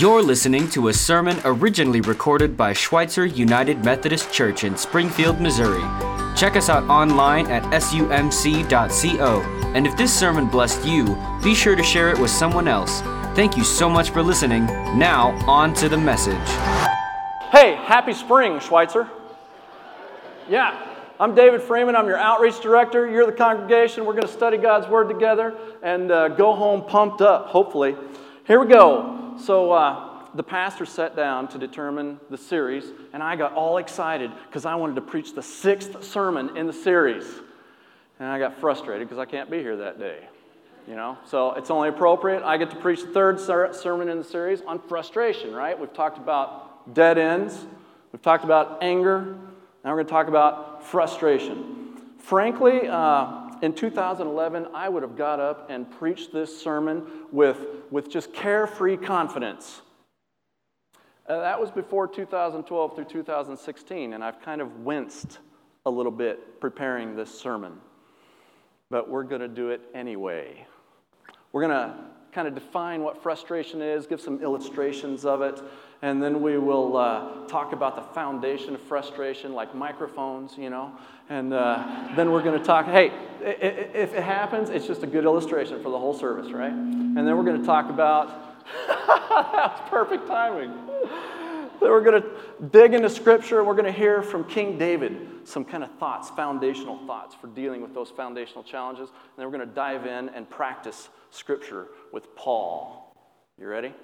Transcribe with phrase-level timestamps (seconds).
[0.00, 5.84] You're listening to a sermon originally recorded by Schweitzer United Methodist Church in Springfield, Missouri.
[6.34, 9.40] Check us out online at sumc.co.
[9.72, 13.02] And if this sermon blessed you, be sure to share it with someone else.
[13.36, 14.66] Thank you so much for listening.
[14.98, 16.48] Now, on to the message.
[17.52, 19.08] Hey, happy spring, Schweitzer.
[20.48, 20.76] Yeah,
[21.20, 21.94] I'm David Freeman.
[21.94, 23.08] I'm your outreach director.
[23.08, 24.06] You're the congregation.
[24.06, 25.54] We're going to study God's Word together
[25.84, 27.94] and uh, go home pumped up, hopefully.
[28.44, 29.23] Here we go.
[29.38, 34.32] So, uh, the pastor sat down to determine the series, and I got all excited
[34.48, 37.24] because I wanted to preach the sixth sermon in the series.
[38.18, 40.18] And I got frustrated because I can't be here that day.
[40.88, 42.42] You know, so it's only appropriate.
[42.42, 45.78] I get to preach the third ser- sermon in the series on frustration, right?
[45.78, 47.64] We've talked about dead ends,
[48.12, 49.36] we've talked about anger,
[49.84, 52.00] now we're going to talk about frustration.
[52.18, 57.58] Frankly, uh, in 2011, I would have got up and preached this sermon with,
[57.90, 59.80] with just carefree confidence.
[61.26, 65.38] Uh, that was before 2012 through 2016, and I've kind of winced
[65.86, 67.80] a little bit preparing this sermon.
[68.90, 70.66] But we're going to do it anyway.
[71.52, 71.94] We're going to
[72.32, 75.62] kind of define what frustration is, give some illustrations of it,
[76.04, 80.92] and then we will uh, talk about the foundation of frustration, like microphones, you know.
[81.30, 83.10] And uh, then we're going to talk, hey,
[83.40, 86.70] if it happens, it's just a good illustration for the whole service, right?
[86.70, 88.66] And then we're going to talk about,
[89.30, 90.72] that's perfect timing.
[91.80, 92.28] Then we're going to
[92.70, 96.28] dig into scripture and we're going to hear from King David some kind of thoughts,
[96.28, 99.08] foundational thoughts for dealing with those foundational challenges.
[99.08, 103.16] And then we're going to dive in and practice scripture with Paul.
[103.58, 103.94] You ready?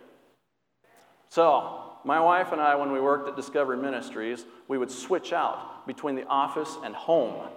[1.30, 5.86] So, my wife and I, when we worked at Discovery Ministries, we would switch out
[5.86, 7.48] between the office and home,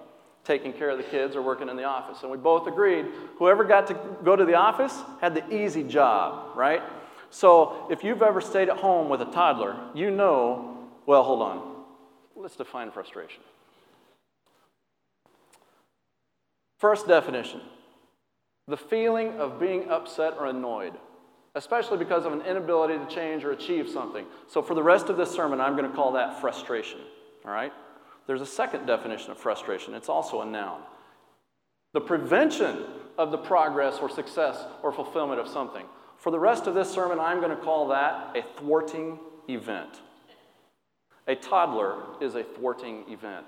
[0.43, 2.21] taking care of the kids or working in the office.
[2.21, 3.05] And we both agreed
[3.37, 6.81] whoever got to go to the office had the easy job, right?
[7.29, 11.85] So if you've ever stayed at home with a toddler, you know, well, hold on.
[12.35, 13.41] Let's define frustration.
[16.77, 17.61] First definition
[18.67, 20.93] the feeling of being upset or annoyed
[21.55, 24.25] especially because of an inability to change or achieve something.
[24.47, 26.99] So, for the rest of this sermon, I'm going to call that frustration.
[27.45, 27.73] All right?
[28.25, 30.81] There's a second definition of frustration, it's also a noun.
[31.93, 32.85] The prevention
[33.17, 35.85] of the progress or success or fulfillment of something.
[36.17, 40.01] For the rest of this sermon, I'm going to call that a thwarting event.
[41.27, 43.47] A toddler is a thwarting event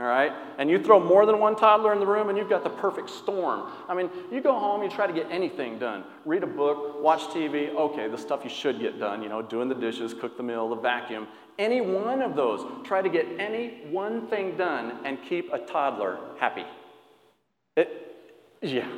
[0.00, 0.32] all right?
[0.56, 3.10] And you throw more than one toddler in the room and you've got the perfect
[3.10, 3.70] storm.
[3.86, 6.04] I mean, you go home, you try to get anything done.
[6.24, 9.68] Read a book, watch TV, okay, the stuff you should get done, you know, doing
[9.68, 11.28] the dishes, cook the meal, the vacuum.
[11.58, 16.18] Any one of those, try to get any one thing done and keep a toddler
[16.38, 16.64] happy.
[17.76, 18.16] It,
[18.62, 18.88] yeah.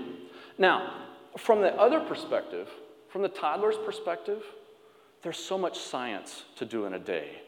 [0.56, 1.02] Now,
[1.36, 2.68] from the other perspective,
[3.08, 4.44] from the toddler's perspective,
[5.22, 7.42] there's so much science to do in a day.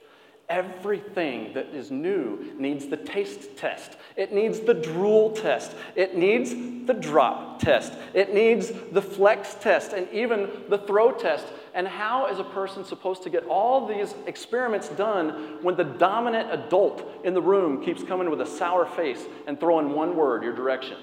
[0.48, 3.96] Everything that is new needs the taste test.
[4.16, 5.74] It needs the drool test.
[5.96, 6.50] It needs
[6.86, 7.94] the drop test.
[8.12, 11.46] It needs the flex test and even the throw test.
[11.72, 16.52] And how is a person supposed to get all these experiments done when the dominant
[16.52, 20.54] adult in the room keeps coming with a sour face and throwing one word your
[20.54, 20.98] direction?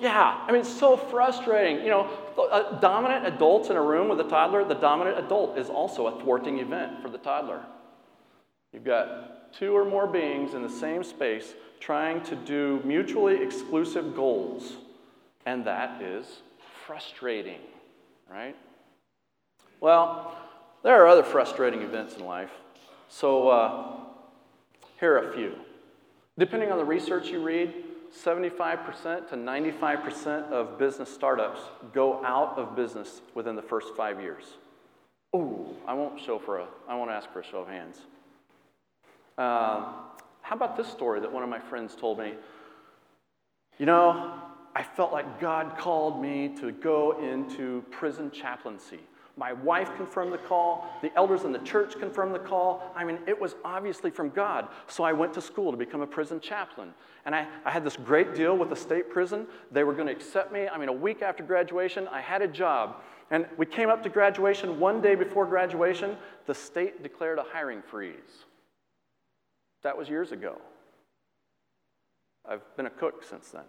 [0.00, 1.84] Yeah, I mean, it's so frustrating.
[1.84, 6.06] You know, dominant adults in a room with a toddler, the dominant adult is also
[6.06, 7.62] a thwarting event for the toddler.
[8.72, 14.14] You've got two or more beings in the same space trying to do mutually exclusive
[14.14, 14.76] goals,
[15.44, 16.26] and that is
[16.86, 17.60] frustrating,
[18.30, 18.56] right?
[19.80, 20.34] Well,
[20.82, 22.50] there are other frustrating events in life.
[23.08, 23.96] So, uh,
[24.98, 25.54] here are a few.
[26.38, 27.74] Depending on the research you read,
[28.12, 31.60] 75% to 95% of business startups
[31.92, 34.44] go out of business within the first five years.
[35.34, 37.98] Ooh, I won't show for a, I won't ask for a show of hands.
[39.38, 39.92] Uh,
[40.42, 42.34] how about this story that one of my friends told me?
[43.78, 44.34] You know,
[44.74, 49.00] I felt like God called me to go into prison chaplaincy.
[49.36, 50.86] My wife confirmed the call.
[51.02, 52.92] The elders in the church confirmed the call.
[52.94, 54.68] I mean, it was obviously from God.
[54.86, 56.92] So I went to school to become a prison chaplain.
[57.24, 59.46] And I, I had this great deal with the state prison.
[59.70, 60.68] They were going to accept me.
[60.68, 62.96] I mean, a week after graduation, I had a job.
[63.30, 64.80] And we came up to graduation.
[64.80, 66.16] One day before graduation,
[66.46, 68.44] the state declared a hiring freeze.
[69.82, 70.58] That was years ago.
[72.48, 73.64] I've been a cook since then.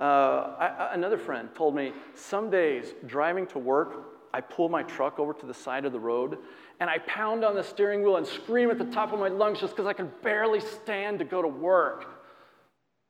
[0.00, 5.18] Uh, I, another friend told me some days driving to work, I pull my truck
[5.18, 6.38] over to the side of the road
[6.80, 9.58] and I pound on the steering wheel and scream at the top of my lungs
[9.58, 12.04] just because I can barely stand to go to work.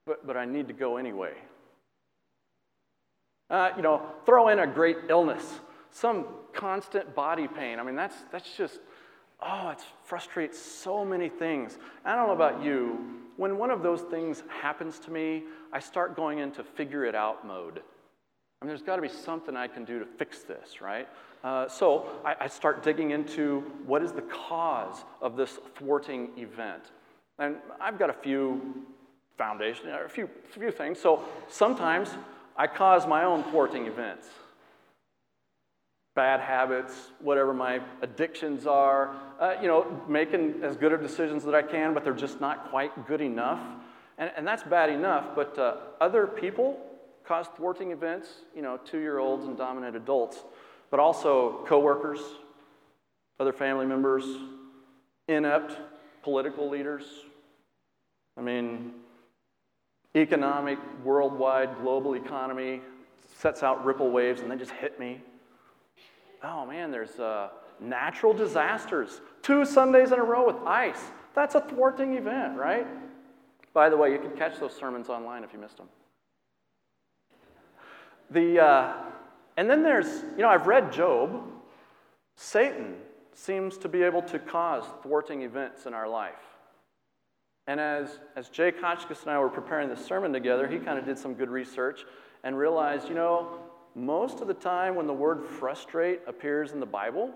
[0.06, 1.35] But, but I need to go anyway.
[3.50, 5.61] Uh, you know, throw in a great illness.
[5.91, 7.79] some constant body pain.
[7.79, 8.79] I mean, that's, that's just,
[9.41, 11.79] oh, it frustrates so many things.
[12.05, 13.18] I don't know about you.
[13.38, 17.46] When one of those things happens to me, I start going into figure it out
[17.46, 17.79] mode.
[18.61, 21.08] I mean, there's got to be something I can do to fix this, right?
[21.44, 26.82] Uh, so I, I, start digging into what is the cause of this thwarting event.
[27.38, 28.85] And I've got a few
[29.37, 30.99] foundation, a few, few things.
[30.99, 32.11] So sometimes
[32.56, 34.26] I cause my own thwarting events.
[36.19, 41.55] Bad habits, whatever my addictions are, uh, you know, making as good of decisions that
[41.55, 43.61] I can, but they're just not quite good enough.
[44.19, 46.76] And, and that's bad enough, but uh, other people
[47.25, 50.43] cause thwarting events, you know, two year olds and dominant adults,
[50.91, 52.19] but also coworkers,
[53.38, 54.25] other family members,
[55.29, 55.79] inept
[56.25, 57.05] political leaders.
[58.37, 58.91] I mean,
[60.17, 62.81] economic, worldwide, global economy
[63.37, 65.20] sets out ripple waves and they just hit me.
[66.43, 67.49] Oh man, there's uh,
[67.81, 69.20] natural disasters.
[69.43, 71.02] Two Sundays in a row with ice.
[71.35, 72.87] That's a thwarting event, right?
[73.73, 75.88] By the way, you can catch those sermons online if you missed them.
[78.31, 78.93] The, uh,
[79.56, 81.43] and then there's, you know, I've read Job.
[82.37, 82.96] Satan
[83.34, 86.34] seems to be able to cause thwarting events in our life.
[87.67, 91.05] And as, as Jake Hotchkiss and I were preparing this sermon together, he kind of
[91.05, 92.05] did some good research
[92.43, 93.61] and realized, you know,
[93.98, 97.30] most of the time when the word frustrate appears in the Bible,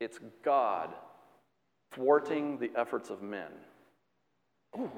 [0.00, 0.90] it's God
[1.92, 3.50] thwarting the efforts of men.
[4.78, 4.90] Ooh.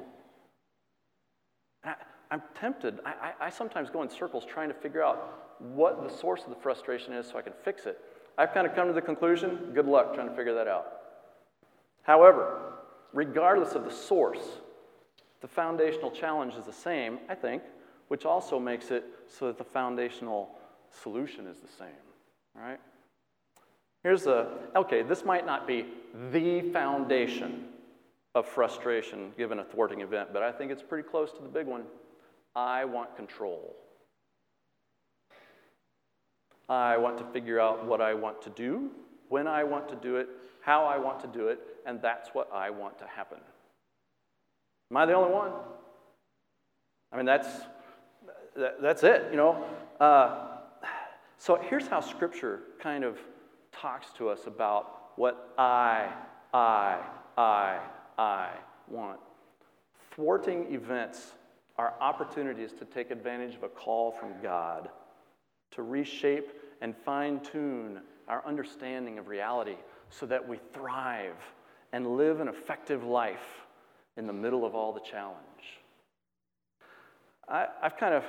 [1.85, 1.95] I,
[2.31, 2.99] am tempted.
[3.05, 6.51] I, I, I sometimes go in circles trying to figure out what the source of
[6.51, 7.99] the frustration is so I can fix it.
[8.39, 10.87] I've kind of come to the conclusion good luck trying to figure that out.
[12.03, 12.75] However,
[13.13, 14.61] regardless of the source,
[15.41, 17.63] the foundational challenge is the same, I think,
[18.09, 20.59] which also makes it so that the foundational
[21.03, 21.89] solution is the same.
[22.55, 22.81] Right?
[24.03, 25.87] Here's a, okay, this might not be
[26.33, 27.67] the foundation
[28.35, 31.67] of frustration given a thwarting event, but I think it's pretty close to the big
[31.67, 31.83] one.
[32.55, 33.77] I want control.
[36.69, 38.91] I want to figure out what I want to do,
[39.29, 40.29] when I want to do it,
[40.63, 43.39] how I want to do it, and that's what I want to happen.
[44.91, 45.53] Am I the only one?
[47.13, 47.49] I mean, that's,
[48.57, 49.65] that, that's it, you know.
[49.99, 50.50] Uh,
[51.41, 53.17] so here's how Scripture kind of
[53.73, 56.13] talks to us about what I,
[56.53, 56.99] I,
[57.39, 57.79] I,
[58.19, 58.51] I
[58.89, 59.21] want.
[60.11, 61.33] Thwarting events
[61.79, 64.91] are opportunities to take advantage of a call from God
[65.71, 66.53] to reshape
[66.83, 69.77] and fine tune our understanding of reality
[70.11, 71.37] so that we thrive
[71.95, 73.65] and live an effective life
[74.19, 75.39] in the middle of all the challenge.
[77.49, 78.25] I, have kind of,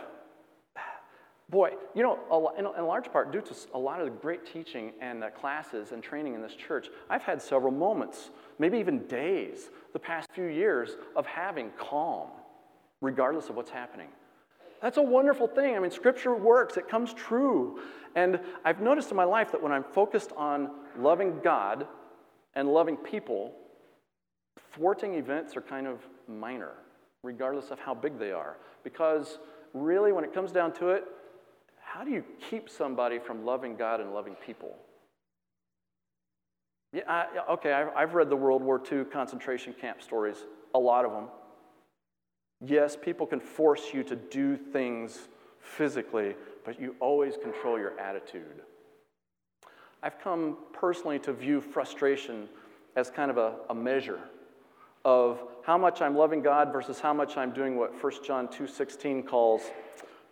[1.51, 5.23] boy, you know, in, large part, due to a lot of the great teaching and
[5.39, 10.29] classes and training in this church, I've had several moments, maybe even days, the past
[10.33, 12.29] few years of having calm,
[13.01, 14.07] regardless of what's happening.
[14.81, 15.75] That's a wonderful thing.
[15.75, 17.81] I mean, Scripture works, it comes true.
[18.15, 21.85] And I've noticed in my life that when I'm focused on loving God
[22.55, 23.53] and loving people,
[24.73, 26.71] thwarting events are kind of minor,
[27.23, 28.57] regardless of how big they are.
[28.83, 29.37] Because
[29.73, 31.03] really, when it comes down to it,
[31.93, 34.77] how do you keep somebody from loving God and loving people?
[36.93, 40.37] Yeah, I, okay, I've read the World War II concentration camp stories,
[40.73, 41.25] a lot of them.
[42.65, 45.27] Yes, people can force you to do things
[45.59, 48.61] physically, but you always control your attitude.
[50.01, 52.47] I've come personally to view frustration
[52.95, 54.19] as kind of a, a measure
[55.03, 59.27] of how much I'm loving God versus how much I'm doing what 1 John 2:16
[59.27, 59.61] calls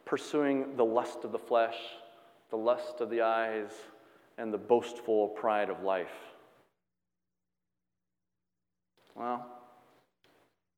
[0.10, 1.78] pursuing the lust of the flesh,
[2.50, 3.70] the lust of the eyes,
[4.40, 6.08] and the boastful pride of life.
[9.14, 9.46] Well,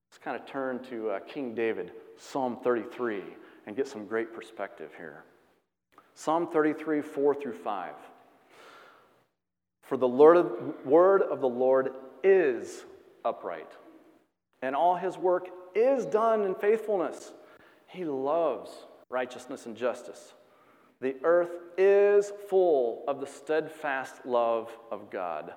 [0.09, 3.23] let's kind of turn to uh, King David, Psalm 33,
[3.67, 5.23] and get some great perspective here.
[6.13, 7.93] Psalm 33, 4 through 5.
[9.83, 12.83] For the Lord, word of the Lord is
[13.23, 13.71] upright,
[14.61, 17.31] and all his work is done in faithfulness.
[17.87, 18.71] He loves
[19.11, 20.33] righteousness and justice.
[21.01, 25.53] The earth is full of the steadfast love of God.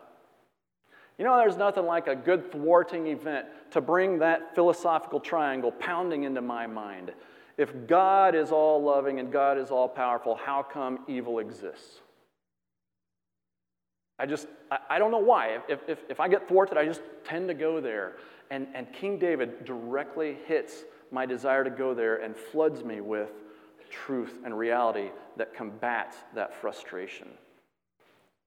[1.18, 6.24] You know, there's nothing like a good thwarting event to bring that philosophical triangle pounding
[6.24, 7.12] into my mind.
[7.56, 12.00] If God is all loving and God is all powerful, how come evil exists?
[14.18, 15.58] I just, I, I don't know why.
[15.68, 18.16] If, if, if I get thwarted, I just tend to go there.
[18.50, 23.30] And, and King David directly hits my desire to go there and floods me with
[24.06, 27.28] truth and reality that combats that frustration.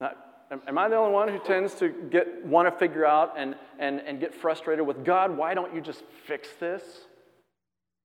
[0.01, 3.99] am I the only one who tends to get want to figure out and, and,
[4.01, 5.35] and get frustrated with God?
[5.35, 6.83] Why don't you just fix this?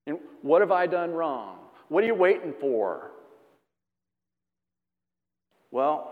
[0.07, 1.59] And what have I done wrong?
[1.89, 3.11] What are you waiting for?
[5.71, 6.09] Well,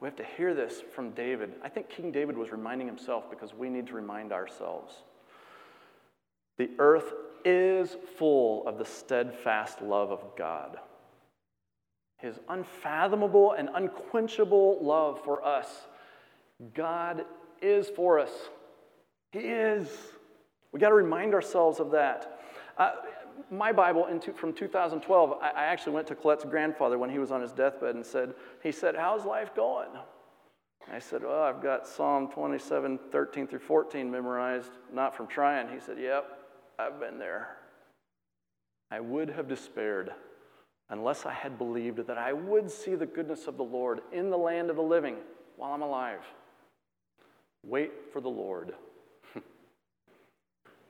[0.00, 1.52] we have to hear this from David.
[1.62, 4.94] I think King David was reminding himself because we need to remind ourselves.
[6.58, 7.12] The earth
[7.44, 10.78] is full of the steadfast love of God.
[12.18, 15.68] His unfathomable and unquenchable love for us.
[16.74, 17.24] God
[17.60, 18.30] is for us.
[19.32, 19.88] He is.
[20.72, 22.40] We got to remind ourselves of that.
[22.78, 22.92] Uh,
[23.50, 27.30] my Bible two, from 2012, I, I actually went to Colette's grandfather when he was
[27.30, 29.88] on his deathbed and said, he said, how's life going?
[30.92, 35.68] I said, well, I've got Psalm 27, 13 through 14 memorized, not from trying.
[35.68, 36.43] He said, yep,
[36.78, 37.56] I've been there.
[38.90, 40.12] I would have despaired
[40.90, 44.38] unless I had believed that I would see the goodness of the Lord in the
[44.38, 45.16] land of the living
[45.56, 46.20] while I'm alive.
[47.64, 48.74] Wait for the Lord.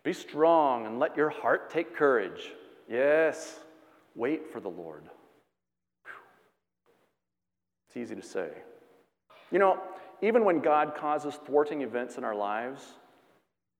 [0.02, 2.52] Be strong and let your heart take courage.
[2.88, 3.60] Yes,
[4.14, 5.04] wait for the Lord.
[7.88, 8.48] It's easy to say.
[9.52, 9.80] You know,
[10.20, 12.82] even when God causes thwarting events in our lives,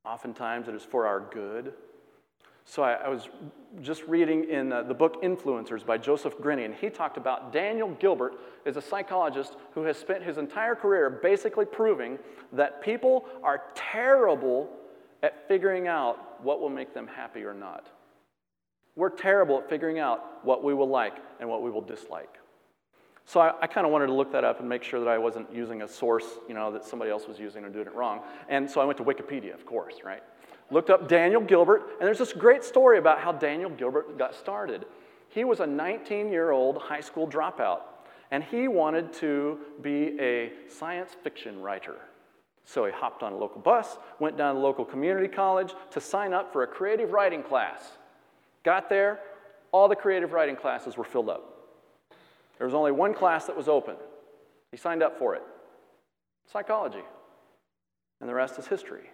[0.05, 1.73] oftentimes it is for our good.
[2.65, 3.29] So I, I was
[3.83, 7.91] just reading in uh, the book Influencers by Joseph Grenny, and he talked about Daniel
[8.01, 12.19] Gilbert is a psychologist who has spent his entire career basically proving
[12.53, 14.71] that people are terrible
[15.23, 17.89] at figuring out what will make them happy or not.
[18.97, 22.39] We're terrible at figuring out what we will like and what we will dislike.
[23.27, 25.19] So I, I kind of wanted to look that up and make sure that I
[25.19, 28.21] wasn't using a source, you know, that somebody else was using and doing it wrong.
[28.49, 30.23] And so I went to Wikipedia, of course, right?
[30.71, 34.87] Looked up Daniel Gilbert, and there's this great story about how Daniel Gilbert got started.
[35.29, 37.81] He was a 19 year old high school dropout,
[38.31, 41.97] and he wanted to be a science fiction writer.
[42.67, 46.33] So he hopped on a local bus, went down to local community college to sign
[46.33, 47.93] up for a creative writing class.
[48.63, 49.21] Got there,
[49.71, 51.54] all the creative writing classes were filled up.
[52.59, 53.97] There was only one class that was open.
[54.71, 55.43] He signed up for it
[56.51, 57.03] psychology.
[58.21, 59.11] And the rest is history.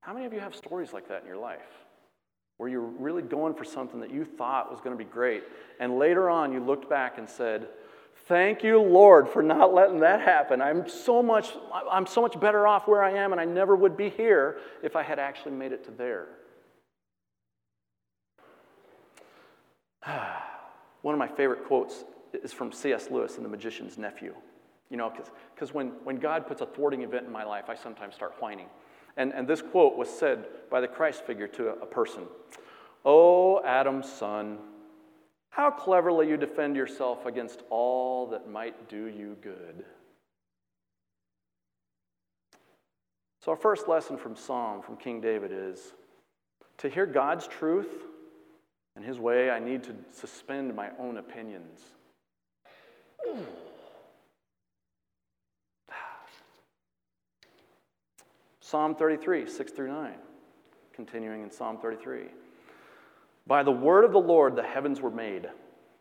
[0.00, 1.60] How many of you have stories like that in your life?
[2.58, 5.44] Where you're really going for something that you thought was going to be great,
[5.78, 7.68] and later on you looked back and said,
[8.28, 10.62] Thank you, Lord, for not letting that happen.
[10.62, 11.52] I'm so much,
[11.90, 14.96] I'm so much better off where I am, and I never would be here if
[14.96, 16.28] I had actually made it to there.
[21.06, 23.12] One of my favorite quotes is from C.S.
[23.12, 24.34] Lewis in The Magician's Nephew.
[24.90, 25.12] You know,
[25.54, 28.66] because when, when God puts a thwarting event in my life, I sometimes start whining.
[29.16, 32.24] And, and this quote was said by the Christ figure to a, a person
[33.04, 34.58] Oh, Adam's son,
[35.50, 39.84] how cleverly you defend yourself against all that might do you good.
[43.44, 45.92] So, our first lesson from Psalm, from King David, is
[46.78, 48.06] to hear God's truth
[48.96, 51.80] and his way, I need to suspend my own opinions.
[58.60, 60.14] Psalm 33, 6 through 9.
[60.94, 62.22] Continuing in Psalm 33.
[63.46, 65.48] By the word of the Lord the heavens were made,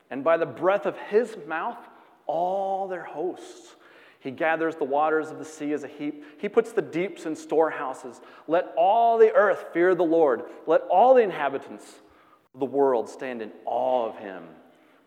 [0.10, 1.78] and by the breath of his mouth
[2.26, 3.76] all their hosts.
[4.20, 6.24] He gathers the waters of the sea as a heap.
[6.40, 8.22] He puts the deeps in storehouses.
[8.48, 10.46] Let all the earth fear the Lord.
[10.66, 12.02] Let all the inhabitants
[12.60, 14.44] the world stand in awe of him.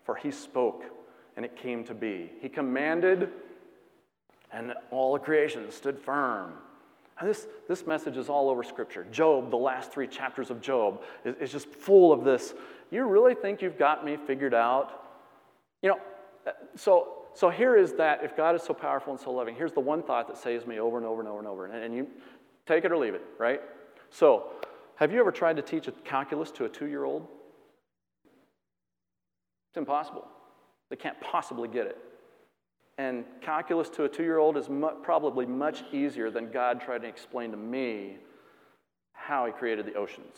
[0.03, 0.83] For he spoke,
[1.35, 2.31] and it came to be.
[2.41, 3.29] He commanded,
[4.51, 6.53] and all creation stood firm.
[7.19, 9.05] And this, this message is all over Scripture.
[9.11, 12.53] Job, the last three chapters of Job, is, is just full of this.
[12.91, 15.03] You really think you've got me figured out?
[15.81, 15.99] You know,
[16.47, 19.71] uh, so so here is that if God is so powerful and so loving, here's
[19.71, 21.65] the one thought that saves me over and over and over and over.
[21.67, 22.07] And, and you
[22.65, 23.61] take it or leave it, right?
[24.09, 24.51] So,
[24.95, 27.27] have you ever tried to teach a calculus to a two year old?
[29.79, 30.27] Impossible.
[30.89, 31.97] They can't possibly get it.
[32.99, 37.01] And calculus to a two year old is mu- probably much easier than God trying
[37.01, 38.17] to explain to me
[39.13, 40.35] how He created the oceans.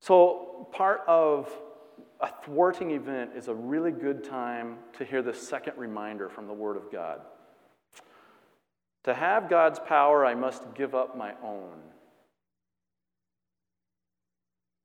[0.00, 1.50] So, part of
[2.20, 6.52] a thwarting event is a really good time to hear the second reminder from the
[6.52, 7.20] Word of God.
[9.04, 11.78] To have God's power, I must give up my own.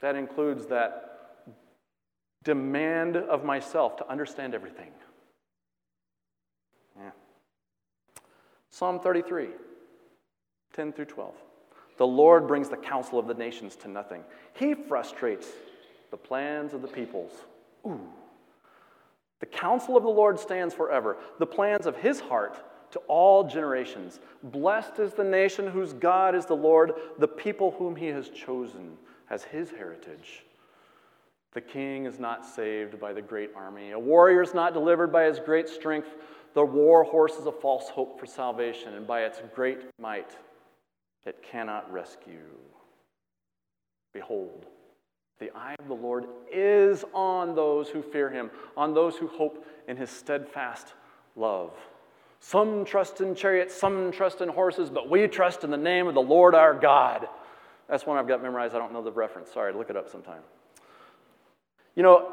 [0.02, 1.15] That includes that
[2.46, 4.92] demand of myself to understand everything.
[6.98, 7.12] Yeah.
[8.70, 9.50] Psalm 33,
[10.74, 11.34] 10 through 12.
[11.98, 14.24] The Lord brings the counsel of the nations to nothing.
[14.54, 15.48] He frustrates
[16.12, 17.32] the plans of the peoples.
[17.86, 18.00] Ooh.
[19.40, 24.20] The counsel of the Lord stands forever, the plans of his heart to all generations.
[24.44, 28.98] Blessed is the nation whose God is the Lord, the people whom he has chosen
[29.30, 30.46] as his heritage.
[31.56, 35.24] The king is not saved by the great army, a warrior is not delivered by
[35.24, 36.10] his great strength.
[36.54, 40.36] The war horse is a false hope for salvation, and by its great might
[41.26, 42.50] it cannot rescue.
[44.14, 44.66] Behold,
[45.40, 49.66] the eye of the Lord is on those who fear him, on those who hope
[49.88, 50.94] in his steadfast
[51.38, 51.72] love.
[52.42, 56.16] Some trust in chariots, some trust in horses, but we trust in the name of
[56.16, 57.28] the Lord our God.
[57.88, 58.76] That's one I've got memorized.
[58.76, 59.52] I don't know the reference.
[59.52, 60.42] Sorry, look it up sometime.
[61.96, 62.32] You know,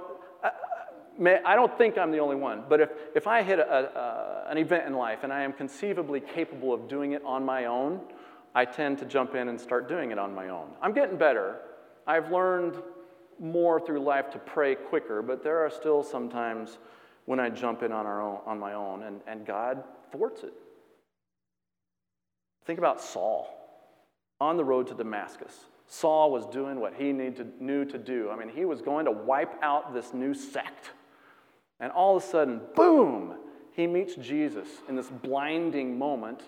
[1.20, 4.58] I don't think I'm the only one, but if, if I hit a, a, an
[4.58, 8.00] event in life and I am conceivably capable of doing it on my own,
[8.54, 10.70] I tend to jump in and start doing it on my own.
[10.80, 11.60] I'm getting better.
[12.06, 12.82] I've learned
[13.38, 16.78] more through life to pray quicker, but there are still some times
[17.26, 20.52] when I jump in on, our own, on my own, and, and God thwarts it.
[22.64, 23.48] Think about Saul
[24.40, 25.66] on the road to Damascus.
[25.92, 28.30] Saul was doing what he to, knew to do.
[28.30, 30.92] I mean, he was going to wipe out this new sect.
[31.80, 33.34] And all of a sudden, boom,
[33.72, 36.44] he meets Jesus in this blinding moment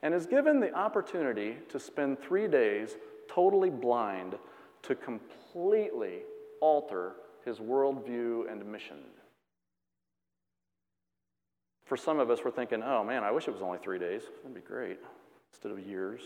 [0.00, 2.96] and is given the opportunity to spend three days
[3.28, 4.38] totally blind
[4.84, 6.20] to completely
[6.62, 8.96] alter his worldview and mission.
[11.84, 14.22] For some of us, we're thinking, oh man, I wish it was only three days.
[14.38, 15.00] That'd be great
[15.52, 16.22] instead of years.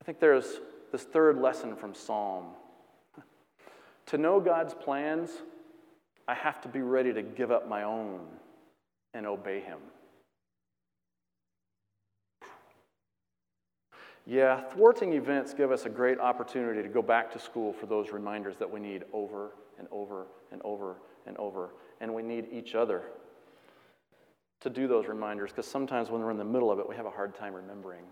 [0.00, 0.60] I think there's
[0.92, 2.46] this third lesson from Psalm.
[4.06, 5.30] to know God's plans,
[6.26, 8.20] I have to be ready to give up my own
[9.14, 9.78] and obey Him.
[14.26, 18.12] Yeah, thwarting events give us a great opportunity to go back to school for those
[18.12, 21.70] reminders that we need over and over and over and over.
[22.00, 23.02] And we need each other
[24.60, 27.06] to do those reminders because sometimes when we're in the middle of it, we have
[27.06, 28.04] a hard time remembering.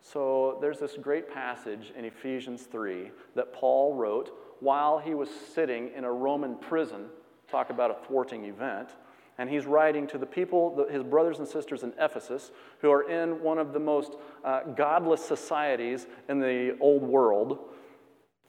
[0.00, 4.30] So there's this great passage in Ephesians 3 that Paul wrote
[4.60, 7.06] while he was sitting in a Roman prison.
[7.50, 8.90] Talk about a thwarting event.
[9.38, 13.40] And he's writing to the people, his brothers and sisters in Ephesus, who are in
[13.40, 17.58] one of the most uh, godless societies in the old world,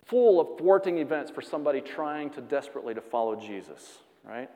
[0.05, 4.49] full of thwarting events for somebody trying to desperately to follow Jesus, right?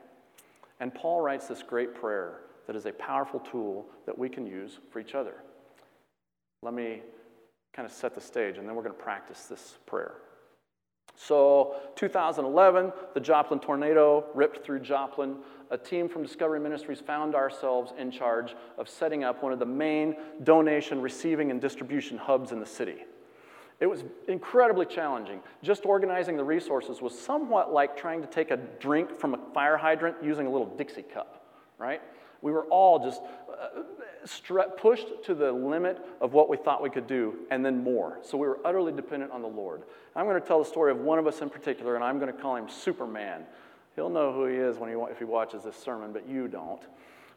[0.80, 4.80] And Paul writes this great prayer that is a powerful tool that we can use
[4.90, 5.34] for each other.
[6.64, 7.02] Let me
[7.74, 10.14] kind of set the stage, and then we're going to practice this prayer.
[11.14, 15.36] So, 2011, the Joplin tornado ripped through Joplin.
[15.70, 19.66] A team from Discovery Ministries found ourselves in charge of setting up one of the
[19.66, 23.04] main donation, receiving, and distribution hubs in the city.
[23.80, 25.40] It was incredibly challenging.
[25.62, 29.76] Just organizing the resources was somewhat like trying to take a drink from a fire
[29.76, 31.44] hydrant using a little Dixie cup,
[31.76, 32.00] right?
[32.40, 33.82] We were all just uh,
[34.76, 38.18] pushed to the limit of what we thought we could do, and then more.
[38.22, 39.82] So we were utterly dependent on the Lord.
[40.16, 42.32] I'm going to tell the story of one of us in particular, and I'm going
[42.32, 43.44] to call him Superman.
[43.94, 46.82] He'll know who he is when he, if he watches this sermon, but you don't.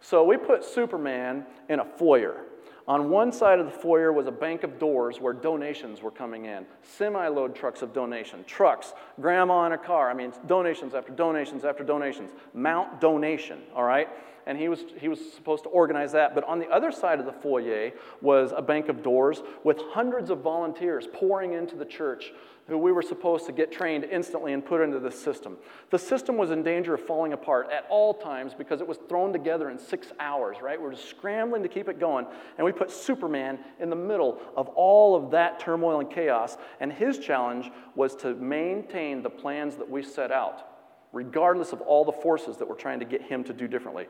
[0.01, 2.43] So we put Superman in a foyer.
[2.87, 6.45] On one side of the foyer was a bank of doors where donations were coming
[6.45, 10.09] in semi load trucks of donation, trucks, grandma in a car.
[10.09, 12.31] I mean, donations after donations after donations.
[12.53, 14.07] Mount donation, all right?
[14.47, 16.33] and he was, he was supposed to organize that.
[16.33, 20.29] But on the other side of the foyer was a bank of doors with hundreds
[20.29, 22.31] of volunteers pouring into the church
[22.67, 25.57] who we were supposed to get trained instantly and put into the system.
[25.89, 29.31] The system was in danger of falling apart at all times because it was thrown
[29.31, 30.77] together in six hours, right?
[30.79, 32.25] We we're just scrambling to keep it going.
[32.57, 36.57] And we put Superman in the middle of all of that turmoil and chaos.
[36.79, 40.67] And his challenge was to maintain the plans that we set out,
[41.13, 44.07] regardless of all the forces that were trying to get him to do differently.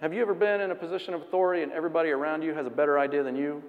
[0.00, 2.70] Have you ever been in a position of authority and everybody around you has a
[2.70, 3.62] better idea than you?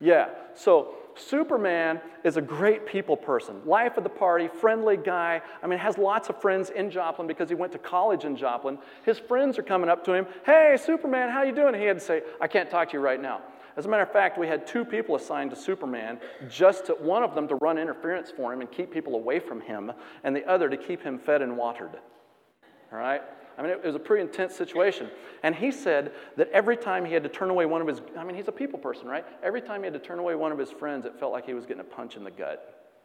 [0.00, 0.28] Yeah.
[0.54, 5.40] So Superman is a great people person, life of the party, friendly guy.
[5.62, 8.78] I mean, has lots of friends in Joplin because he went to college in Joplin.
[9.04, 12.04] His friends are coming up to him, "Hey, Superman, how you doing?" he had to
[12.04, 13.42] say, "I can't talk to you right now."
[13.76, 17.24] As a matter of fact, we had two people assigned to Superman, just to, one
[17.24, 20.44] of them to run interference for him and keep people away from him, and the
[20.48, 21.98] other to keep him fed and watered.
[22.92, 23.22] All right?
[23.56, 25.10] I mean, it was a pretty intense situation.
[25.42, 28.24] And he said that every time he had to turn away one of his, I
[28.24, 29.24] mean, he's a people person, right?
[29.42, 31.54] Every time he had to turn away one of his friends, it felt like he
[31.54, 32.96] was getting a punch in the gut,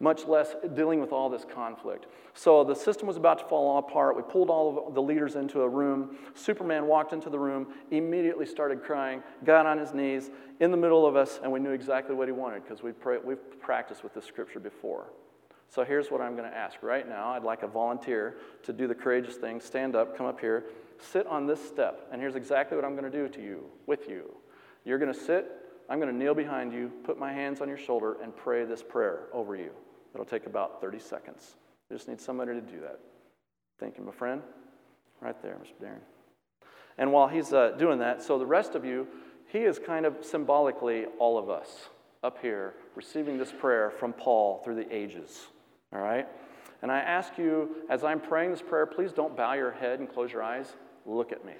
[0.00, 2.06] much less dealing with all this conflict.
[2.32, 4.16] So the system was about to fall apart.
[4.16, 6.16] We pulled all of the leaders into a room.
[6.34, 11.06] Superman walked into the room, immediately started crying, got on his knees in the middle
[11.06, 14.24] of us, and we knew exactly what he wanted because we've, we've practiced with this
[14.24, 15.06] scripture before.
[15.74, 17.30] So here's what I'm going to ask right now.
[17.30, 19.60] I'd like a volunteer to do the courageous thing.
[19.60, 20.66] Stand up, come up here,
[21.00, 22.06] sit on this step.
[22.12, 24.36] And here's exactly what I'm going to do to you, with you.
[24.84, 25.50] You're going to sit,
[25.90, 28.84] I'm going to kneel behind you, put my hands on your shoulder, and pray this
[28.84, 29.72] prayer over you.
[30.14, 31.56] It'll take about 30 seconds.
[31.90, 33.00] I just need somebody to do that.
[33.80, 34.42] Thank you, my friend.
[35.20, 35.84] Right there, Mr.
[35.84, 35.98] Darren.
[36.98, 39.08] And while he's uh, doing that, so the rest of you,
[39.48, 41.88] he is kind of symbolically all of us
[42.22, 45.48] up here receiving this prayer from Paul through the ages.
[45.94, 46.26] All right?
[46.82, 50.12] And I ask you, as I'm praying this prayer, please don't bow your head and
[50.12, 50.74] close your eyes.
[51.06, 51.54] Look at me.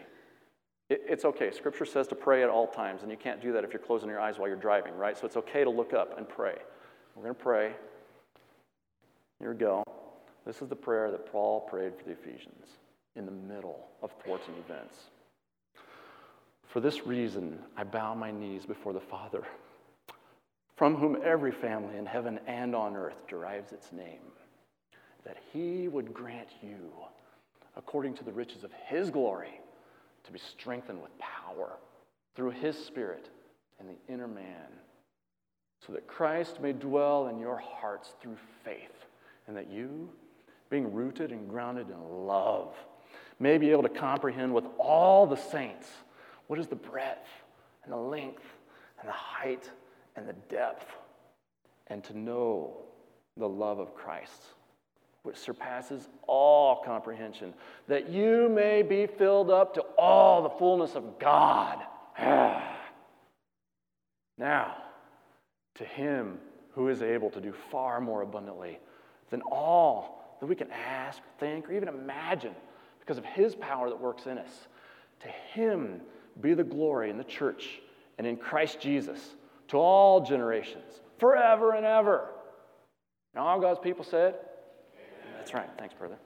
[0.90, 1.50] It, it's okay.
[1.50, 4.08] Scripture says to pray at all times, and you can't do that if you're closing
[4.08, 5.16] your eyes while you're driving, right?
[5.16, 6.56] So it's okay to look up and pray.
[7.14, 7.72] We're going to pray.
[9.38, 9.82] Here we go.
[10.44, 12.66] This is the prayer that Paul prayed for the Ephesians
[13.16, 14.96] in the middle of thwarting events.
[16.66, 19.44] For this reason, I bow my knees before the Father,
[20.76, 24.32] from whom every family in heaven and on earth derives its name,
[25.24, 26.90] that he would grant you,
[27.76, 29.60] according to the riches of his glory,
[30.24, 31.76] to be strengthened with power
[32.34, 33.28] through his Spirit
[33.80, 34.68] in the inner man,
[35.86, 39.06] so that Christ may dwell in your hearts through faith,
[39.46, 40.08] and that you,
[40.70, 42.74] being rooted and grounded in love,
[43.38, 45.88] may be able to comprehend with all the saints
[46.46, 47.28] what is the breadth
[47.84, 48.44] and the length
[49.00, 49.70] and the height
[50.16, 50.86] and the depth,
[51.88, 52.76] and to know
[53.36, 54.42] the love of Christ,
[55.22, 57.54] which surpasses all comprehension,
[57.88, 61.78] that you may be filled up to all the fullness of God.
[64.38, 64.76] now,
[65.76, 66.38] to him
[66.72, 68.78] who is able to do far more abundantly
[69.30, 72.54] than all that we can ask, think, or even imagine
[73.00, 74.68] because of his power that works in us.
[75.20, 76.00] To him
[76.40, 77.80] be the glory in the church
[78.18, 79.20] and in Christ Jesus
[79.68, 82.28] to all generations, forever and ever.
[83.34, 84.34] And all God's people said,
[84.94, 85.34] Amen.
[85.36, 85.68] That's right.
[85.78, 86.16] Thanks, brother.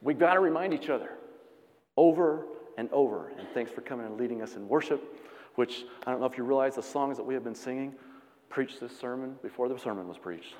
[0.00, 1.10] We've got to remind each other
[1.96, 3.32] over and over.
[3.38, 5.02] And thanks for coming and leading us in worship,
[5.56, 7.94] which I don't know if you realize the songs that we have been singing
[8.48, 10.54] preached this sermon before the sermon was preached.